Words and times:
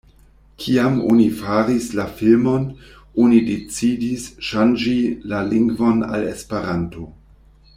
Kiam 0.61 0.95
oni 1.15 1.25
faris 1.41 1.89
la 1.99 2.05
filmon, 2.21 2.65
oni 3.25 3.41
decidis 3.51 4.25
ŝanĝi 4.49 4.95
la 5.35 5.43
lingvon 5.53 6.01
al 6.09 6.27
Esperanto. 6.35 7.07